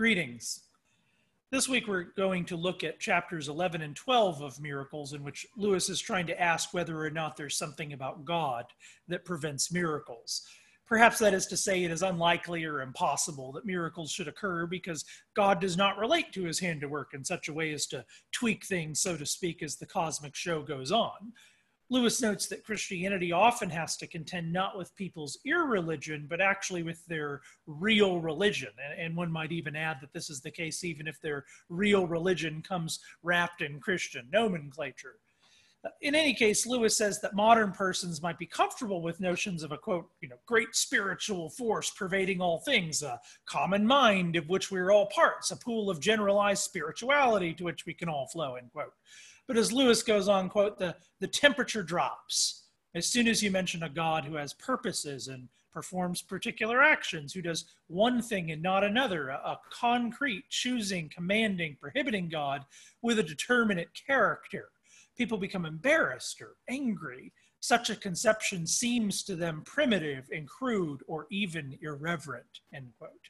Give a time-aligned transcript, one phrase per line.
[0.00, 0.62] Greetings.
[1.50, 5.46] This week we're going to look at chapters 11 and 12 of Miracles, in which
[5.58, 8.64] Lewis is trying to ask whether or not there's something about God
[9.08, 10.48] that prevents miracles.
[10.86, 15.04] Perhaps that is to say it is unlikely or impossible that miracles should occur because
[15.34, 19.02] God does not relate to his handiwork in such a way as to tweak things,
[19.02, 21.34] so to speak, as the cosmic show goes on.
[21.90, 27.04] Lewis notes that Christianity often has to contend not with people's irreligion, but actually with
[27.06, 28.70] their real religion.
[28.90, 32.06] And, and, one might even add that this is the case even if their real
[32.06, 35.16] religion comes wrapped in Christian nomenclature.
[36.02, 39.78] In any case, Lewis says that modern persons might be comfortable with notions of a
[39.78, 44.90] quote, you know, great spiritual force pervading all things, a common mind of which we're
[44.90, 48.92] all parts, a pool of generalized spirituality to which we can all flow, end quote.
[49.46, 53.82] But as Lewis goes on, quote, the, the temperature drops as soon as you mention
[53.82, 58.82] a God who has purposes and performs particular actions, who does one thing and not
[58.82, 62.64] another, a, a, concrete, choosing, commanding, prohibiting God
[63.02, 64.70] with a determinate character.
[65.20, 67.30] People become embarrassed or angry.
[67.60, 73.28] Such a conception seems to them primitive and crude or even irreverent, end quote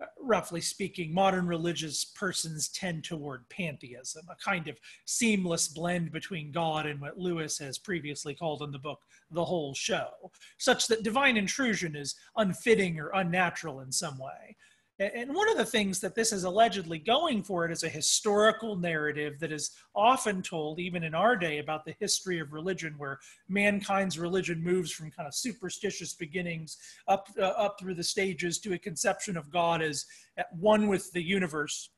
[0.00, 6.52] uh, roughly speaking, modern religious persons tend toward pantheism, a kind of seamless blend between
[6.52, 10.10] God and what Lewis has previously called in the book the whole show,
[10.58, 14.56] such that divine intrusion is unfitting or unnatural in some way.
[15.00, 18.74] And one of the things that this is allegedly going for it is a historical
[18.74, 23.20] narrative that is often told, even in our day, about the history of religion, where
[23.48, 28.74] mankind's religion moves from kind of superstitious beginnings up uh, up through the stages to
[28.74, 30.04] a conception of God as
[30.36, 31.90] at one with the universe,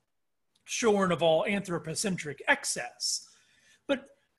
[0.64, 3.29] shorn of all anthropocentric excess.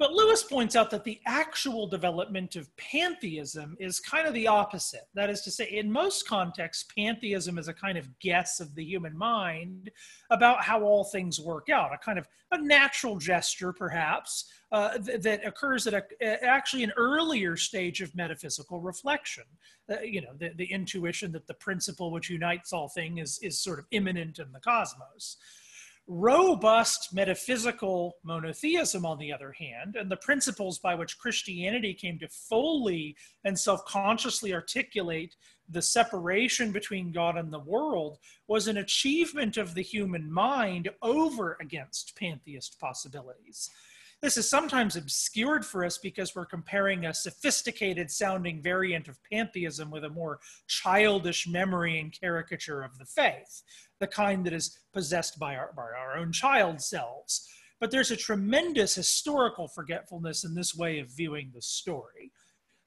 [0.01, 5.07] But Lewis points out that the actual development of pantheism is kind of the opposite.
[5.13, 8.83] That is to say, in most contexts, pantheism is a kind of guess of the
[8.83, 9.91] human mind
[10.31, 15.21] about how all things work out, a kind of a natural gesture, perhaps, uh, th-
[15.21, 19.43] that occurs at a, actually an earlier stage of metaphysical reflection.
[19.87, 23.59] Uh, you know, the, the intuition that the principle which unites all things is, is
[23.59, 25.37] sort of immanent in the cosmos.
[26.07, 32.27] Robust metaphysical monotheism, on the other hand, and the principles by which Christianity came to
[32.27, 35.35] fully and self consciously articulate
[35.69, 38.17] the separation between God and the world
[38.47, 43.69] was an achievement of the human mind over against pantheist possibilities.
[44.21, 49.89] This is sometimes obscured for us because we're comparing a sophisticated sounding variant of pantheism
[49.89, 53.63] with a more childish memory and caricature of the faith,
[53.99, 57.49] the kind that is possessed by our, by our own child selves.
[57.79, 62.31] But there's a tremendous historical forgetfulness in this way of viewing the story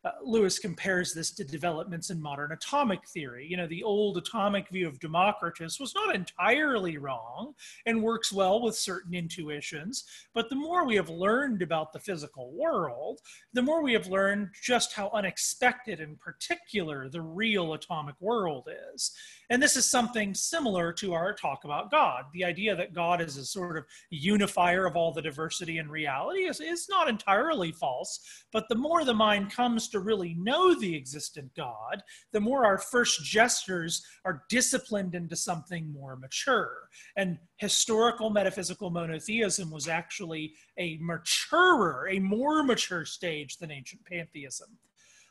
[0.04, 3.46] uh, Lewis compares this to developments in modern atomic theory.
[3.48, 7.54] You know, the old atomic view of Democritus was not entirely wrong
[7.86, 10.04] and works well with certain intuitions,
[10.34, 13.20] but the more we have learned about the physical world,
[13.54, 19.12] the more we have learned just how unexpected and particular the real atomic world is.
[19.50, 22.24] And this is something similar to our talk about God.
[22.32, 26.40] The idea that God is a sort of unifier of all the diversity and reality
[26.40, 28.20] is, is not entirely false,
[28.52, 32.78] but the more the mind comes to really know the existent God, the more our
[32.78, 36.88] first gestures are disciplined into something more mature.
[37.16, 44.68] And historical metaphysical monotheism was actually a maturer, a more mature stage than ancient pantheism.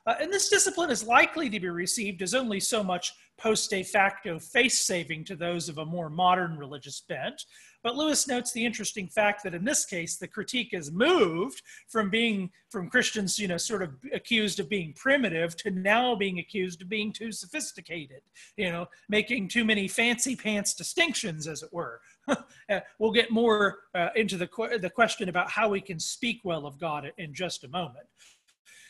[0.06, 3.84] Uh, and this discipline is likely to be received as only so much post de
[3.84, 7.44] facto face saving to those of a more modern religious bent.
[7.84, 12.09] But Lewis notes the interesting fact that in this case, the critique is moved from
[12.09, 16.81] being from Christians, you know, sort of accused of being primitive to now being accused
[16.81, 18.22] of being too sophisticated,
[18.56, 22.00] you know, making too many fancy pants distinctions, as it were.
[22.70, 24.47] Uh, we'll get more uh, into the,
[24.81, 28.08] the question about how we can speak well of God in just a moment.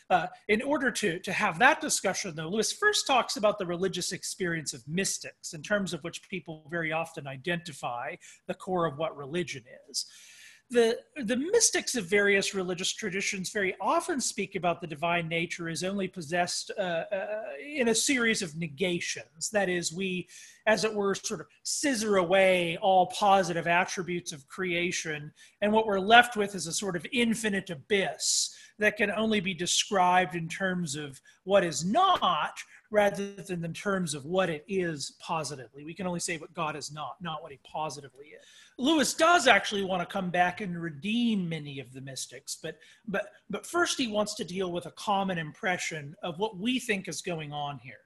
[0.10, 4.12] Uh, in order to, to have that discussion, though, Lewis first talks about the religious
[4.12, 8.16] experience of mystics, in terms of which people very often identify
[8.48, 10.06] the core of what religion is.
[10.74, 15.84] The, the mystics of various religious traditions very often speak about the divine nature as
[15.84, 17.26] only possessed uh, uh,
[17.64, 19.52] in a series of negations.
[19.52, 20.28] That is, we,
[20.66, 25.32] as it were, sort of scissor away all positive attributes of creation,
[25.62, 29.54] and what we're left with is a sort of infinite abyss that can only be
[29.54, 32.58] described in terms of what is not
[32.94, 35.84] rather than in terms of what it is positively.
[35.84, 38.46] We can only say what God is not, not what he positively is.
[38.78, 43.30] Lewis does actually want to come back and redeem many of the mystics, but but
[43.50, 47.22] but first he wants to deal with a common impression of what we think is
[47.22, 47.98] going on here.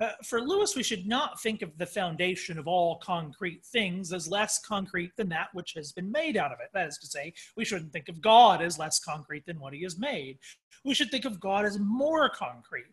[0.00, 4.28] Uh, for Lewis, we should not think of the foundation of all concrete things as
[4.28, 6.68] less concrete than that which has been made out of it.
[6.74, 9.82] That is to say, we shouldn't think of God as less concrete than what he
[9.84, 10.38] has made.
[10.84, 12.92] We should think of God as more concrete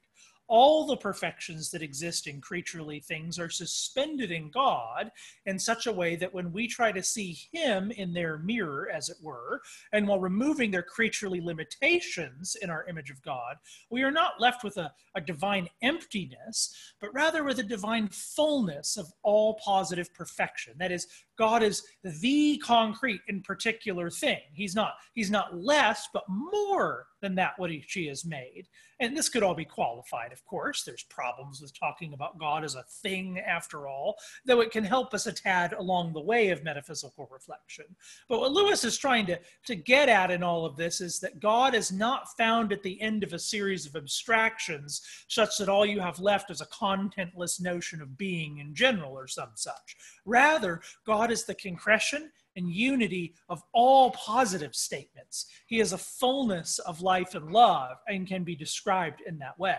[0.51, 5.09] all the perfections that exist in creaturely things are suspended in God
[5.45, 9.07] in such a way that when we try to see Him in their mirror, as
[9.07, 9.61] it were,
[9.93, 13.55] and while removing their creaturely limitations in our image of God,
[13.89, 18.97] we are not left with a, a divine emptiness, but rather with a divine fullness
[18.97, 20.73] of all positive perfection.
[20.77, 21.07] That is,
[21.41, 24.41] God is the concrete and particular thing.
[24.53, 28.67] He's not, he's not less, but more than that what he, she has made.
[28.99, 30.83] And this could all be qualified, of course.
[30.83, 35.15] There's problems with talking about God as a thing after all, though it can help
[35.15, 37.85] us a tad along the way of metaphysical reflection.
[38.29, 41.39] But what Lewis is trying to, to get at in all of this is that
[41.39, 45.87] God is not found at the end of a series of abstractions, such that all
[45.87, 49.95] you have left is a contentless notion of being in general or some such.
[50.25, 55.47] Rather, God is the concretion and unity of all positive statements.
[55.67, 59.77] He is a fullness of life and love and can be described in that way.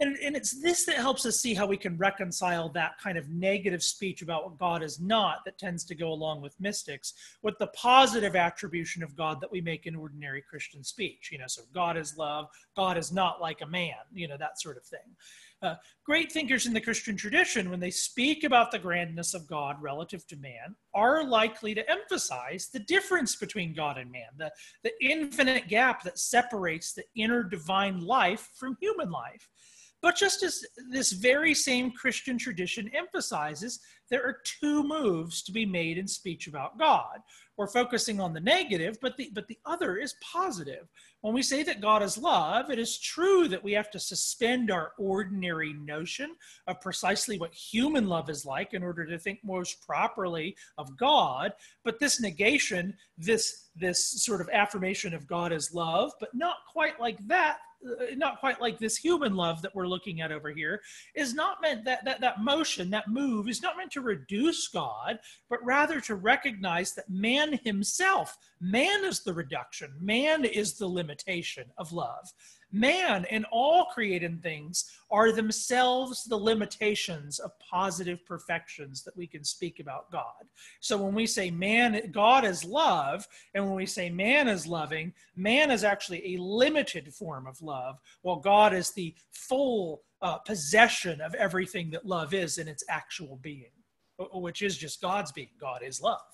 [0.00, 3.28] And, and it's this that helps us see how we can reconcile that kind of
[3.28, 7.54] negative speech about what God is not that tends to go along with mystics with
[7.60, 11.30] the positive attribution of God that we make in ordinary Christian speech.
[11.30, 14.60] You know, so God is love, God is not like a man, you know, that
[14.60, 15.14] sort of thing.
[15.64, 19.80] Uh, great thinkers in the Christian tradition, when they speak about the grandness of God
[19.80, 24.52] relative to man, are likely to emphasize the difference between God and man, the,
[24.82, 29.48] the infinite gap that separates the inner divine life from human life.
[30.04, 33.80] But just as this very same Christian tradition emphasizes,
[34.10, 37.20] there are two moves to be made in speech about God.
[37.56, 40.88] We're focusing on the negative, but the, but the other is positive.
[41.22, 44.70] When we say that God is love, it is true that we have to suspend
[44.70, 46.36] our ordinary notion
[46.66, 51.54] of precisely what human love is like in order to think most properly of God.
[51.82, 57.00] But this negation, this, this sort of affirmation of God as love, but not quite
[57.00, 60.80] like that, Uh, not quite like this human love that we're looking at over here
[61.14, 65.18] is not meant that, that that motion that move is not meant to reduce god
[65.50, 71.64] but rather to recognize that man himself man is the reduction man is the limitation
[71.76, 72.32] of love
[72.74, 79.44] man and all created things are themselves the limitations of positive perfections that we can
[79.44, 80.42] speak about God.
[80.80, 85.12] So when we say man, God is love, and when we say man is loving,
[85.36, 91.20] man is actually a limited form of love, while God is the full uh, possession
[91.20, 93.72] of everything that love is in its actual being,
[94.32, 95.50] which is just God's being.
[95.60, 96.33] God is love.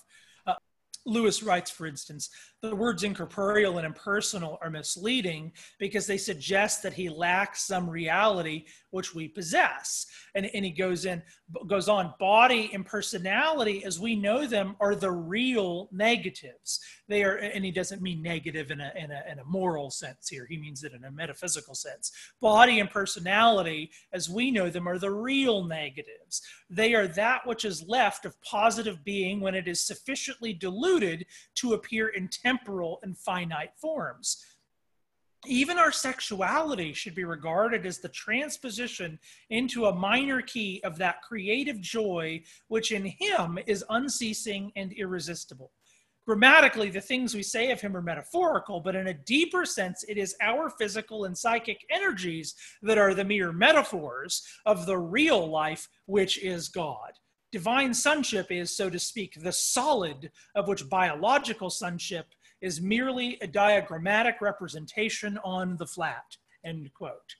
[1.05, 2.29] Lewis writes, for instance,
[2.61, 8.65] the words incorporeal and impersonal are misleading because they suggest that he lacks some reality
[8.91, 10.05] which we possess.
[10.35, 11.23] And, and he goes in,
[11.65, 16.79] goes on, body and personality as we know them are the real negatives.
[17.07, 20.27] They are, and he doesn't mean negative in a, in a, in a moral sense
[20.29, 20.45] here.
[20.47, 22.11] He means it in a metaphysical sense.
[22.41, 26.43] Body and personality as we know them are the real negatives.
[26.69, 31.73] They are that which is left of positive being when it is sufficiently diluted to
[31.73, 34.45] appear in temporal and finite forms.
[35.47, 39.17] Even our sexuality should be regarded as the transposition
[39.49, 45.71] into a minor key of that creative joy which in him is unceasing and irresistible.
[46.27, 50.17] Grammatically, the things we say of him are metaphorical, but in a deeper sense, it
[50.17, 55.89] is our physical and psychic energies that are the mere metaphors of the real life,
[56.05, 57.13] which is God.
[57.51, 62.27] Divine sonship is, so to speak, the solid of which biological sonship
[62.61, 67.35] is merely a diagrammatic representation on the flat, end quote.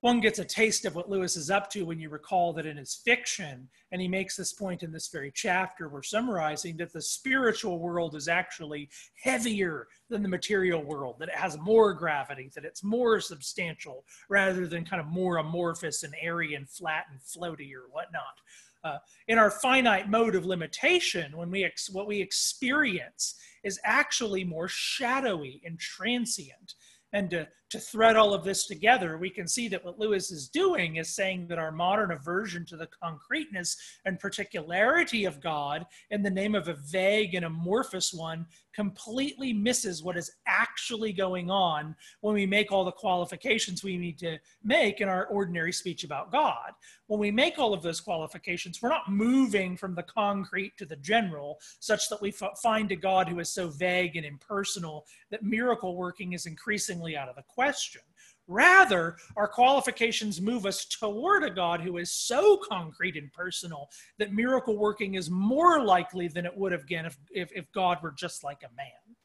[0.00, 2.76] One gets a taste of what Lewis is up to when you recall that in
[2.76, 7.00] his fiction, and he makes this point in this very chapter we're summarizing, that the
[7.00, 8.90] spiritual world is actually
[9.22, 14.66] heavier than the material world, that it has more gravity, that it's more substantial rather
[14.66, 18.40] than kind of more amorphous and airy and flat and floaty or whatnot.
[18.84, 18.98] Uh,
[19.28, 24.68] in our finite mode of limitation, when we ex- what we experience is actually more
[24.68, 26.74] shadowy and transient.
[27.14, 30.48] And to, to thread all of this together, we can see that what Lewis is
[30.48, 36.22] doing is saying that our modern aversion to the concreteness and particularity of God in
[36.22, 41.96] the name of a vague and amorphous one completely misses what is actually going on
[42.20, 46.30] when we make all the qualifications we need to make in our ordinary speech about
[46.30, 46.72] God.
[47.06, 50.96] When we make all of those qualifications, we're not moving from the concrete to the
[50.96, 55.96] general, such that we find a God who is so vague and impersonal that miracle
[55.96, 58.02] working is increasingly out of the question.
[58.46, 64.34] Rather, our qualifications move us toward a God who is so concrete and personal that
[64.34, 68.12] miracle working is more likely than it would have been if, if, if God were
[68.12, 69.16] just like a man.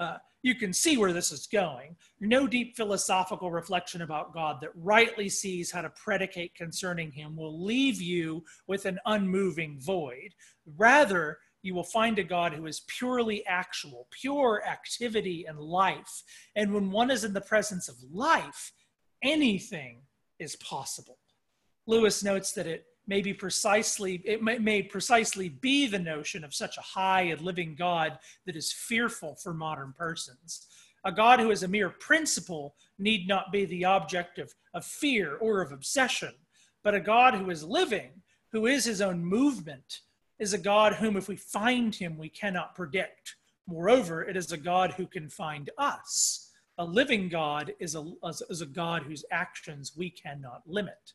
[0.00, 1.94] Uh, you can see where this is going.
[2.18, 7.64] No deep philosophical reflection about God that rightly sees how to predicate concerning him will
[7.64, 10.34] leave you with an unmoving void.
[10.76, 16.22] Rather, you will find a God who is purely actual, pure activity and life.
[16.56, 18.72] And when one is in the presence of life,
[19.22, 20.02] anything
[20.38, 21.18] is possible.
[21.86, 26.54] Lewis notes that it may be precisely it may, may, precisely be the notion of
[26.54, 30.66] such a high and living God that is fearful for modern persons.
[31.04, 35.36] A God who is a mere principle need not be the object of, of fear
[35.36, 36.32] or of obsession,
[36.84, 40.00] but a God who is living, who is his own movement,
[40.42, 43.36] is a God whom, if we find him, we cannot predict.
[43.68, 46.50] Moreover, it is a God who can find us.
[46.78, 48.04] A living God is a,
[48.50, 51.12] is a God whose actions we cannot limit.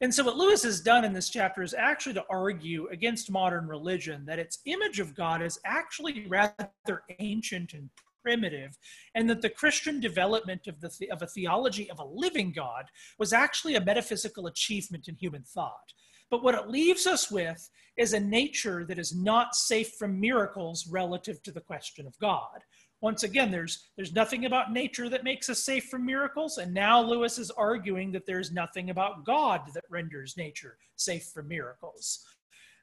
[0.00, 3.68] And so, what Lewis has done in this chapter is actually to argue against modern
[3.68, 7.88] religion that its image of God is actually rather ancient and
[8.24, 8.76] primitive,
[9.14, 12.86] and that the Christian development of, the, of a theology of a living God
[13.20, 15.92] was actually a metaphysical achievement in human thought.
[16.30, 20.86] But what it leaves us with is a nature that is not safe from miracles
[20.86, 22.60] relative to the question of God.
[23.00, 27.00] Once again, there's, there's nothing about nature that makes us safe from miracles, and now
[27.00, 32.24] Lewis is arguing that there's nothing about God that renders nature safe from miracles.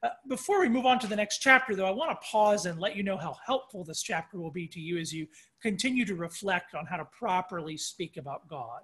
[0.02, 2.78] Uh, before we move on to the next chapter, though, I want to pause and
[2.80, 5.26] let you know how helpful this chapter will be to you as you
[5.60, 8.80] continue to reflect on how to properly speak about God.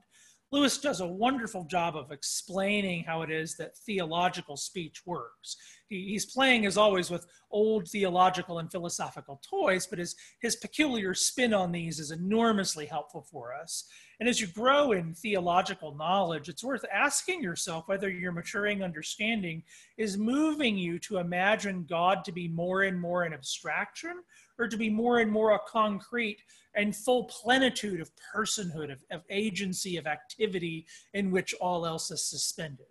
[0.52, 5.56] Lewis does a wonderful job of explaining how it is that theological speech works.
[5.88, 11.14] He, he's playing, as always, with old theological and philosophical toys, but his, his peculiar
[11.14, 13.88] spin on these is enormously helpful for us.
[14.22, 19.64] And as you grow in theological knowledge, it's worth asking yourself whether your maturing understanding
[19.96, 24.22] is moving you to imagine God to be more and more an abstraction
[24.60, 26.38] or to be more and more a concrete
[26.76, 32.24] and full plenitude of personhood, of, of agency, of activity in which all else is
[32.24, 32.86] suspended.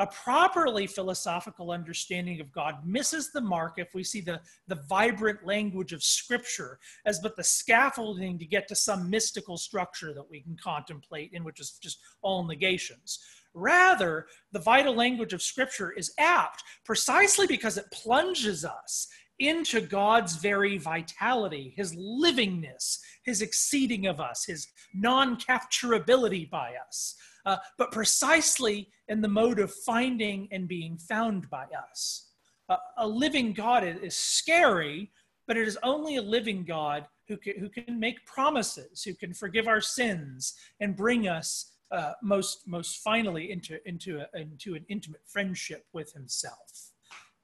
[0.00, 5.46] A properly philosophical understanding of God misses the mark if we see the, the vibrant
[5.46, 10.40] language of Scripture as but the scaffolding to get to some mystical structure that we
[10.40, 13.20] can contemplate in which is just all negations.
[13.54, 19.06] Rather, the vital language of Scripture is apt precisely because it plunges us
[19.38, 27.16] into God's very vitality, his livingness, his exceeding of us, his non capturability by us,
[27.46, 32.30] uh, but precisely in the mode of finding and being found by us.
[32.68, 35.10] Uh, a living God is scary,
[35.46, 39.34] but it is only a living God who can, who can make promises, who can
[39.34, 44.84] forgive our sins and bring us uh, most, most finally into, into, a, into an
[44.88, 46.92] intimate friendship with himself.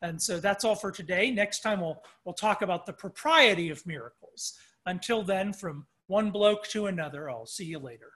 [0.03, 1.31] And so that's all for today.
[1.31, 4.55] Next time we'll, we'll talk about the propriety of miracles.
[4.87, 8.13] Until then, from one bloke to another, I'll see you later.